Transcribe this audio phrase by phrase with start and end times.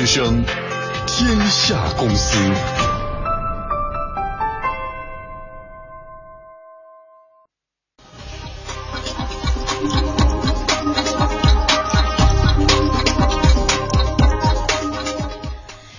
[0.00, 0.42] 之声，
[1.06, 2.38] 天下公司。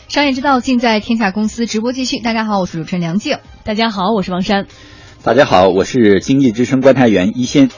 [0.08, 2.18] 商业之道尽在天下公司直播继续。
[2.22, 3.38] 大家好，我是主持人梁静。
[3.64, 4.66] 大家好，我是王珊。
[5.22, 7.70] 大家好，我是经济之声观察员一仙。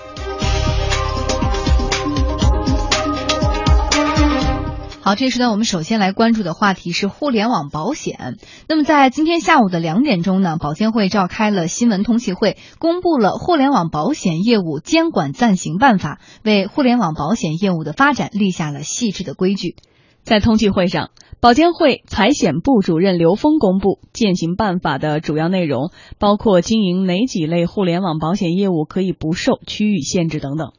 [5.06, 8.38] 好，这时段我们首先来关注的话题是互联网保险。
[8.70, 19.76] 那么在今天下午的两点钟呢，保监会召开了新闻通气会，公布了《互联网保险业务监管暂行办法》，为互联网保险业务的发展立下了细致的规矩。
[20.24, 21.10] 在通气会上，
[21.42, 30.72] 保监会财险部主任刘峰公布践行办法的主要内容，包括经营哪几类互联网保险业务可以不受区域限制等等。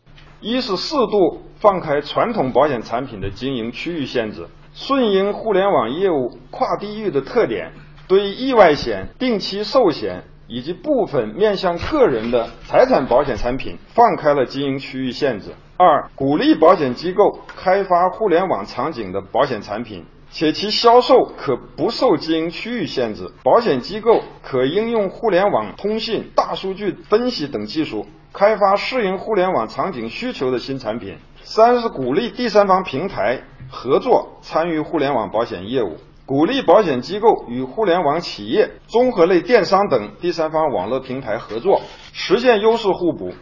[0.45, 7.73] 一是适度放开传统保险产品的经营区域限制，顺应互联网业务跨地域的特点，
[8.06, 15.47] 对意外险、定期寿险以及部分面向个人的财产保险产品放开了经营区域限制。
[15.78, 23.33] 二、鼓励保险机构开发互联网场景的保险产品，且其销售可不受经营区域限制。
[23.42, 28.05] 保险机构可应用互联网通信、大数据分析等技术。
[28.37, 31.19] 开发适应互联网场景需求的新产品。
[31.45, 41.83] 三是鼓励第三方平台合作参与互联网保险业务，鼓励保险机构与互联网企业、综合类电商等第三方网络平台合作，
[42.13, 43.33] 实现优势互补。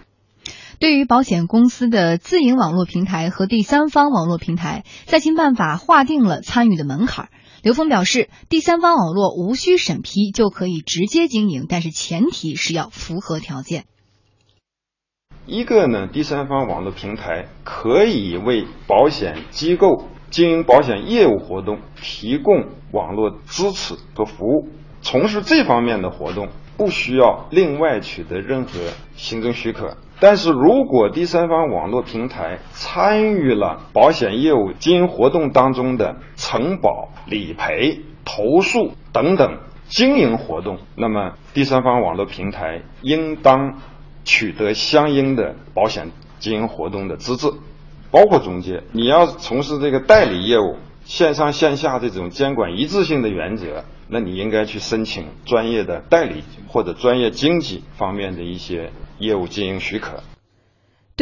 [0.79, 7.31] 对于保险公司的自营网络平台和第三方网络平台，在新办法划定了参与的门槛。
[7.63, 13.85] 刘峰表示，第三方网络无需审批就可以直接经营，但是前提是要符合条件。
[15.45, 24.69] 一个呢，第三方网络平台可以为保险机构经营保险业务活动提供网络支持和服务，
[25.01, 28.71] 从事这方面的活动不需要另外取得任何
[29.17, 29.97] 行政许可。
[30.21, 39.59] 但是如果第三方网络平台参与了保险业务经营活动当中的承保、理赔、投诉等等
[39.89, 43.81] 经营活动，那么第三方网络平台应当。
[44.25, 47.53] 取得相应的保险经营活动的资质，
[48.11, 48.83] 包括中介。
[48.93, 60.23] 你要从事这个代理业务，线上线下这种监管一致性的原则，那你应该去申请专业的代理或者专业经济方面的一些业务经营许可。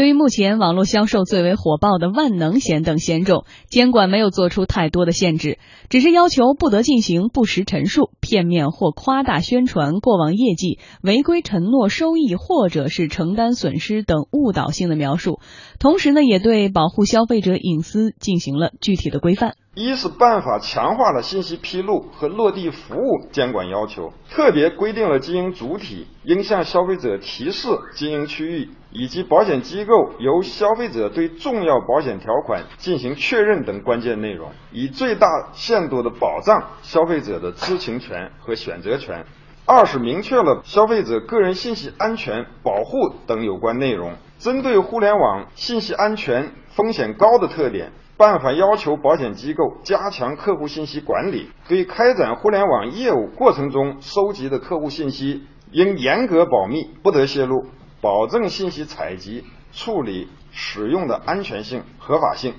[0.00, 5.58] 对于目前网络销售最为火爆的万能险等险种，监管没有做出太多的限制，
[5.90, 15.38] 只是要求不得进行不实陈述、片面或夸大宣传过往业绩、违规承诺收益或者是承担损失等误导性的描述。
[15.78, 19.52] 同时呢，也对保护消费者隐私进行了具体的规范。
[19.72, 39.24] 一是办法强化了信息披露和落地服务监管要求，特别规定了经营主体应向消费者提示经营区域，以及保险机构由消费者对重要保险条款进行确认等关键内容，以最大限度的保障消费者的知情权和选择权。
[39.66, 47.92] 二是明确了消费者个人信息安全保护等有关内容，针对互联网信息安全风险高的特点。
[48.20, 57.64] 办法要求保险机构加强客户信息管理，对开展互联网业务过程中收集的客户信息应严格保密，不得泄露，
[58.02, 62.56] 保证信息采集、处理、使用的安全性、合法性。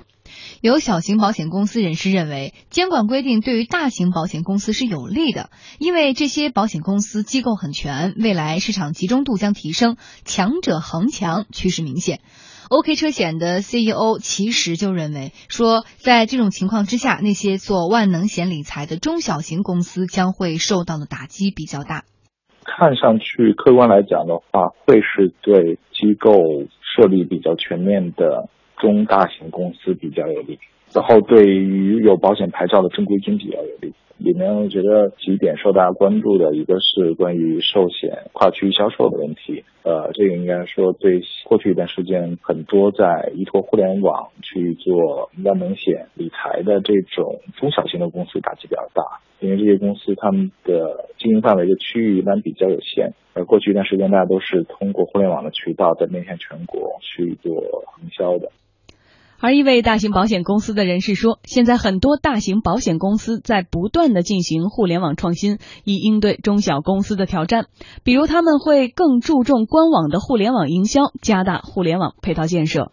[0.60, 12.18] 有小型保险公司人士认为，监管规定对于大型保险公司是有利的，因为这些保险公司机构很全，未来市场集中度将提升，强者恒强趋势明显。
[12.72, 22.04] OK 车险的 CEO 其实就认为说，在这种情况之下，那些做万能险理财的中小型公司将会受到的打击比较大。
[22.64, 26.32] 看上去，客观来讲的话，会是对机构
[26.80, 28.48] 设立比较全面的
[28.78, 30.58] 中大型公司比较有利，
[30.94, 33.92] 然后对于有保险牌照的正规军比较有利。
[34.18, 49.02] 里面我觉得几点受大家关注的，一个是关于寿险跨区域销售的问题，呃，这个应该说对过去一段时间很多在依托互联网去做万能险理财的这种中小型的公司打击比较大，
[49.40, 57.52] 因为这些公司他们的经营范围的区域一般比较有限，而过去一段时间大家都是通过互联网的渠道在面向全国去做
[58.04, 58.52] 营销的。
[59.42, 67.66] 而一位大型保险公司的人士说，现在很多大型保险公司在不断的进行互联网创新，以应对中小公司的挑战。
[68.04, 72.92] 比如，他们会更注重官网的互联网营销，加大互联网配套建设。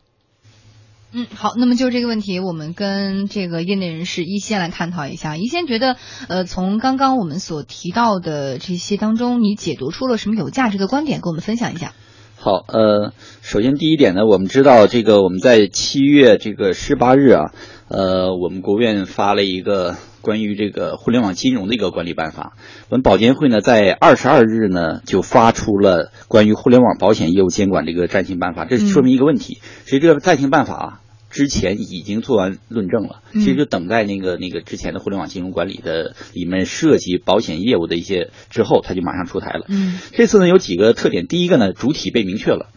[1.11, 5.37] 嗯，好，那么就这个问题，我们跟这个业内人士一先来探讨一下。
[5.37, 5.97] 一先觉得，
[6.29, 11.93] 呃，从刚刚我们所提到的这些当中，你解读出了什么有价值的观点，跟我们分享一下。
[12.41, 17.51] 好，呃，首先第一点呢，我们知道这个我们在七月这个十八日啊，
[17.89, 22.53] 呃，我们国务院发了一个关于这个互联网金融的一个管理办法。
[22.87, 28.63] 我们保监会呢，在二十二日呢就发出了关于互联网保险业务监管这个暂行办法。
[28.63, 31.08] 这说明一个问题，所以这个暂行办法啊。
[31.29, 39.65] 之前已经做完论证了，其实就等待那个那个之前的互联网金融管理的里面涉及保险业务的一些之后，它就马上出台了。
[39.69, 42.71] 嗯，这次呢有几个特点，第一个呢主体被明确了，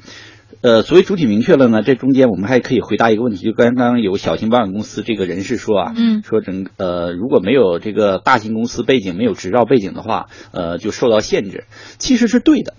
[0.60, 11.64] 呃，所谓主体明确了呢，这中间我们还可以回答一个问题，就刚刚有小型保险公司这个人士说啊，嗯，说整呃如果没有这个大型公司背景，没有执照背景的话，呃就受到限制，
[11.98, 12.74] 其实是对的。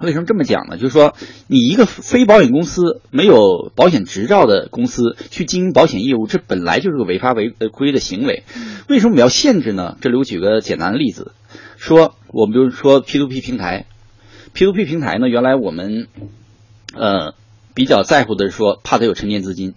[0.00, 0.76] 为什么这么讲呢？
[0.76, 1.14] 就是说，
[1.48, 8.44] 你一个非保险公司没有保险执照的公司去经营保险业务，这本来就是个违法违规的行为。
[8.88, 9.96] 为什么我们要限制呢？
[10.00, 11.32] 这里我举个简单的例子，
[11.76, 13.86] 说我们比如说 P to P 平台
[14.52, 16.06] ，P to P 平台呢，原来我们
[16.94, 17.34] 呃
[17.74, 19.74] 比较在乎的是说，怕它有沉淀资金，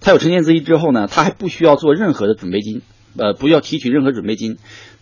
[0.00, 2.82] 它有沉淀资金之后呢，它还不需要做任何的准备金，
[3.16, 4.58] 呃，不要提取任何准备金。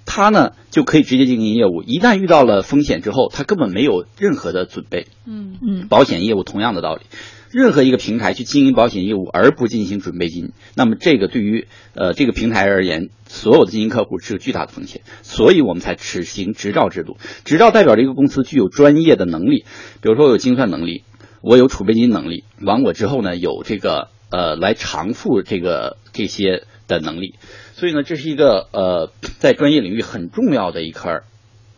[0.06, 5.06] 他呢就可以直接经营业务，一旦遇到了风险之后，他根本没有任何的准备。
[5.26, 5.58] 嗯。
[5.62, 7.02] 嗯，保险业务同样的道理，
[7.50, 17.18] 任何一个平台去经营保险业务而不进行准备金，那么这个对于呃这个平台而言，所有的经营客户是有巨大的风险，所以我们才实行执照制度。
[17.44, 19.64] 执照代表着一个公司具有专业的能力，
[20.00, 21.04] 比如说我有精算能力，
[21.42, 26.64] 我有储备金能力，完我之后呢有这个呃来偿付这个这些
[26.98, 27.34] 的能力。
[27.74, 31.20] 所以呢，这是一个呃，在专业领域很重要的一块，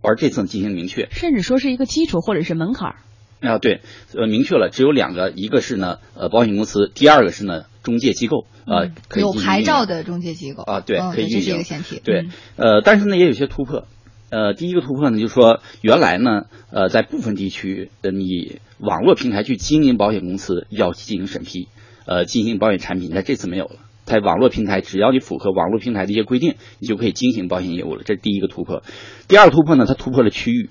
[0.00, 2.96] 而这次进行明确，甚至说是一个基础或者是门槛儿。
[3.40, 3.80] 啊，对，
[4.14, 10.62] 呃，明确了，只有两个，一个是呢，呃，保险公司，第二个是呢，中介机构，呃，有牌照的中介机构。
[10.62, 13.88] 啊，对，可以进行一个前提，对，呃，但是呢，也有些突破，
[14.30, 21.66] 呃，第一个突破呢，就是说，原来呢，呃，在部分地区的你网络平台去经营保险公司要进行审批，
[22.06, 23.76] 呃，进行保险产品，但这次没有了。
[24.04, 28.02] 在网络平台，只要你符合网络平台的一些规定，你就可以进行保险业务了。
[28.04, 28.82] 这是第一个突破。
[29.28, 30.70] 第二个突破呢，它突破了区域，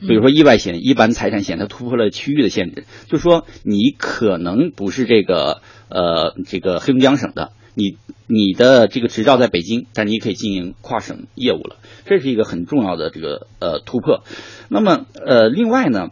[0.00, 2.84] 比如说意外险、一般财产险，它突破了区域的限制。
[3.08, 11.76] 就是说，你可能不是这个呃这个黑龙江省的，你你的这个执照在北京，但你可以经营跨省业务了。
[12.06, 14.24] 这是一个很重要的这个呃突破。
[14.68, 16.08] 那么呃，另外呢，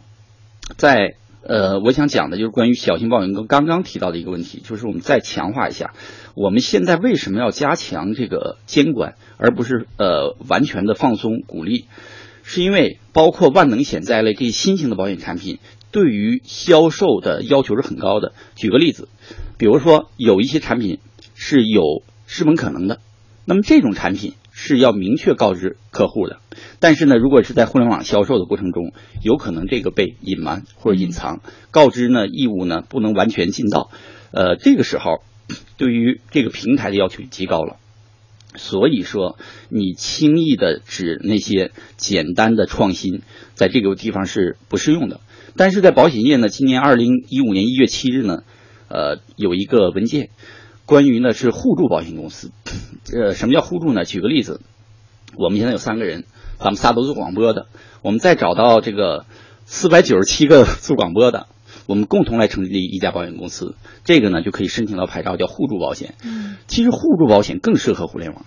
[0.77, 5.93] 在呃，我想讲的就是关于小型保险公刚刚提到的一个问题，就是我们再强化一下。
[6.35, 11.85] 我们现在为什么要加强这个监管，而不是呃完全的放松鼓励？
[12.43, 15.59] 是因为包括万能险在内这些新型的保险产品，
[15.91, 18.33] 对于销售的要求是很高的。
[18.55, 19.07] 举个例子，
[19.57, 20.99] 比如说有一些产品
[21.33, 22.99] 是有失本可能的，
[23.45, 26.37] 那么这种产品是要明确告知客户的。
[26.79, 28.93] 但是呢，如果是在互联网销售的过程中，
[29.23, 31.41] 有可能这个被隐瞒或者隐藏，
[31.71, 33.89] 告知呢义务呢不能完全尽到。
[34.31, 35.23] 呃，这个时候。
[35.75, 37.75] 对于这个平台的要求极高了，
[38.55, 39.37] 所以说
[39.67, 43.21] 你轻易的指那些简单的创新，
[43.53, 45.19] 在这个地方是不适用的。
[45.57, 48.43] 但是在保险业呢，今年二零一五年一月七日呢，
[48.87, 50.29] 呃，有一个文件，
[50.91, 52.51] 关于呢是互助保险公司。
[53.13, 54.03] 呃，什么叫互助呢？
[54.03, 54.59] 举个例子，
[55.37, 56.25] 我们现在有三个人，
[56.59, 57.67] 咱们仨都做广播的，
[58.01, 59.25] 我们再找到这个
[59.63, 61.47] 四百九十七个做广播的。
[61.85, 66.15] 我们共同来成立一家保险公司，这个呢就可以申请到牌照，叫互助保险。
[66.25, 68.45] 嗯，其实互助保险更适合互联网。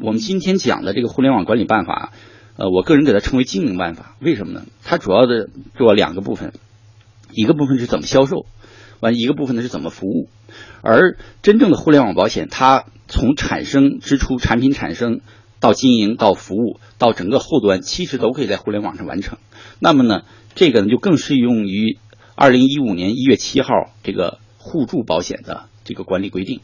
[0.00, 2.12] 我们今天讲的这个互联网管理办法，
[2.56, 4.16] 呃，我个人给它称为经营办法。
[4.18, 4.64] 为什么呢？
[4.82, 5.48] 它主要的
[5.78, 6.52] 做两个部分，
[7.30, 8.46] 一个部分是怎么销售，
[9.04, 10.28] 完一个部分呢是怎么服务。
[10.82, 15.20] 而真正的互联网保险，它从产生之初，产品产生
[15.60, 19.38] 到经营到服务到整个后端，其实都可以在互联网上完成。
[19.78, 20.22] 那么呢，
[20.54, 21.98] 这个呢就更适用于。
[22.36, 23.68] 二零一五年一月七号，
[24.02, 26.62] 这个互助保险的这个管理规定，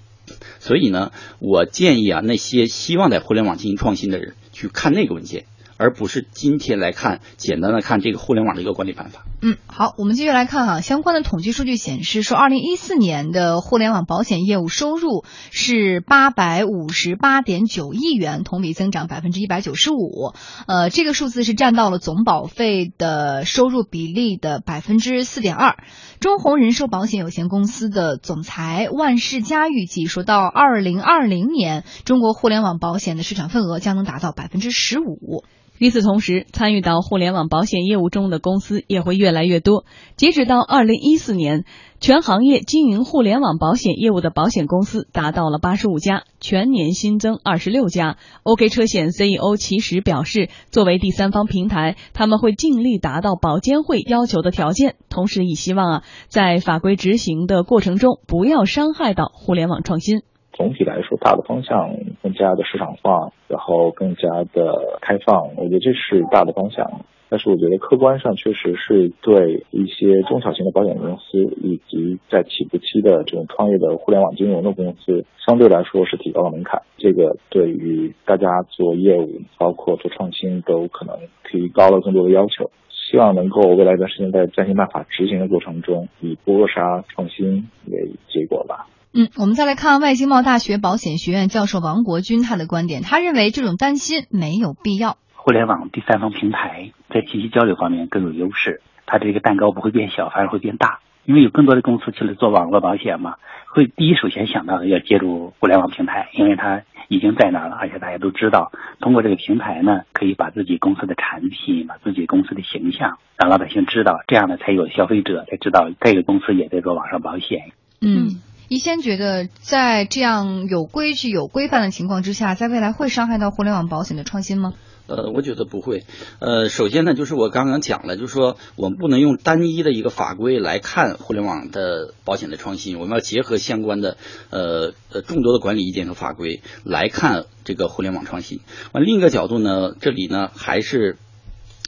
[0.58, 5.44] 所以呢，我建议啊，那些希望在互联网进行创新的人去看那个文件。
[5.76, 9.24] 而不是今天来看，简单的看这个互联网的一个管理办法。
[9.42, 20.34] 嗯，好，我们继续来看哈，相关的统计数据显示，说二零一四年的互联网保险业务收入是八百五十八点九亿元，同比增长百分之一百九十五。
[20.66, 25.78] 呃，这个数字是占到了总保费的收入比例的百分之四点二。
[26.20, 35.44] 中宏人寿保险有限公司的总裁万世佳预计，说到二零二零年，中国互联网保险的市场份额将能达到百分之十五。
[35.80, 39.86] 与此同时，参与到互联网保险业务中的公司也会越来越多。
[40.14, 41.64] 截止到二零一四年，
[42.00, 48.18] 全行业经营互联网保险业务的保险公司达到了八十五家，全年新增二十六家。
[48.42, 60.20] OK 车险 CEO 其实表示，作为第三方平台，他们会尽力达到保监会要求的条件，同时也希望啊，在法规执行的过程中不要伤害到互联网创新。
[60.60, 67.00] 总体来说，大的方向更加的市场化，然后更加的开放，我觉得这是大的方向。
[67.30, 76.82] 但是我觉得客观上确实是对一些中小型的保险公司以及在起步期的这种创业的互联网金融的公司，相对来说是提高了门槛。
[76.98, 81.16] 这个对于大家做业务，包括做创新，都可能
[81.50, 82.70] 提高了更多的要求。
[82.90, 88.88] 希望能够未来一段时间在暂行办法执行的过程中，以不扼杀创新为结果吧。
[89.12, 95.16] 嗯，我们再来看外经贸大学保险学院教授王国军他的观点，他认为这种担心没有必要。
[95.34, 103.34] 互联网第三方平台在信息交流方面更有优势，它这个蛋糕不会变小，反而会变大，因为有更多的公司去了做网络保险嘛，
[103.66, 117.72] 会第一首先想到的要借助互联网平台，因为它已经在那儿了，而且大家都知道，通过这个平台呢，可以把自己公司的产品、把自己公司的形象让老百姓知道，这样呢才有消费者才知道这个公司也在做网上保险。
[118.00, 118.40] 嗯。
[118.70, 124.74] 一先觉得，在这样有规矩、有规范的情况之下，在未来会伤害到互联网保险的创新吗？
[125.08, 126.04] 呃，我觉得不会。
[126.38, 134.16] 呃，首先呢，就是我刚刚讲了，就是说我们不能用单一的一个法规来看互联网的保险的创新，我们要结合相关的
[134.50, 138.60] 呃呃众多的管理意见和法规来看这个互联网创新。
[138.92, 141.16] 完另一个角度呢，这里呢还是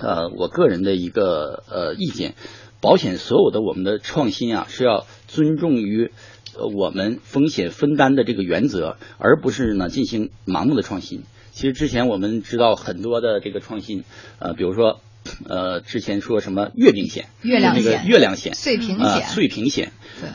[0.00, 2.34] 呃我个人的一个呃意见，
[2.80, 6.10] 保险所有的我们的创新啊是要尊重于。
[6.56, 11.22] 呃，我们风险分担的这个原则，而不是呢进行盲目的创新。
[11.52, 14.04] 其实之前我们知道很多的这个创新，
[14.38, 15.00] 呃，比如说，
[15.46, 19.92] 呃，之前说什么月饼险、月亮那个月亮险、碎屏险、碎屏险。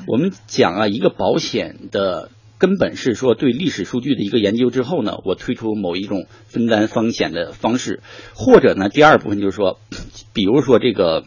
[0.07, 8.01] 我们讲啊，一个保险的根本是说对历史数据的一个研究之后呢，我推出某一种分担风险的方式，
[8.35, 9.79] 或者呢，第二部分就是说，
[10.33, 11.23] 比如说这个，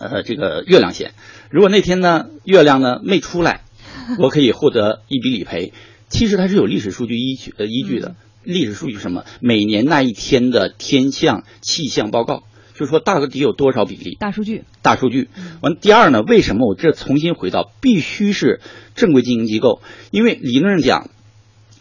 [0.00, 1.12] 呃，这个月亮险，
[1.50, 3.62] 如果那天呢月亮呢没出来。
[4.18, 5.72] 我可以获得一笔理赔，
[6.08, 8.14] 其实它是有历史数据依据呃依据的。
[8.44, 9.24] 历史数据是什么？
[9.38, 12.42] 每年那一天的天象气象报告，
[12.74, 14.16] 就是说到底有多少比例？
[14.18, 14.64] 大数据。
[14.82, 15.28] 大数据。
[15.60, 16.22] 完，第二呢？
[16.22, 18.60] 为什么我这重新回到必须是
[18.96, 19.80] 正规经营机构？
[20.10, 21.10] 因为理论上讲，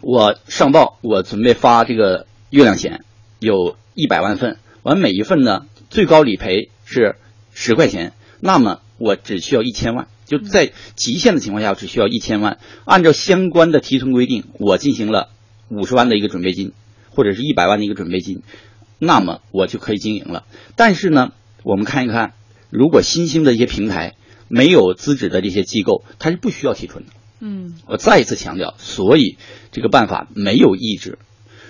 [0.01, 3.04] 我上报我准备发这个月亮险，
[3.40, 7.16] 有一百万份，完每一份呢最高理赔是
[7.56, 10.08] 十块钱，那么我只需要一千万。
[10.31, 12.57] 就在极限的情况下，只需要一千万。
[12.85, 15.27] 按照相关的提成规定，我进行了
[15.67, 16.71] 五十万的一个准备金，
[17.09, 18.41] 或者是一百万的一个准备金，
[18.97, 20.45] 那么我就可以经营了。
[20.77, 21.33] 但是呢，
[21.63, 22.31] 我们看一看，
[22.69, 24.15] 如果新兴的一些平台
[24.47, 27.11] 没有资质的这些机构，它是不需要提存的。
[27.41, 29.35] 嗯，我再一次强调，所以
[29.73, 31.19] 这个办法没有抑制，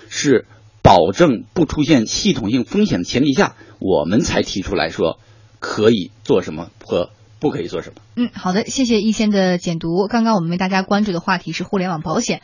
[0.08, 0.46] 是
[0.82, 5.18] 保证不出现系统性风险的前提下，我们才提出来说
[5.58, 7.10] 可以做什么和。
[7.42, 8.00] 不可以做什么？
[8.14, 10.06] 嗯，好的，谢谢易先的解读。
[10.06, 12.40] 刚刚我们为大家关注的话题是互联网保险。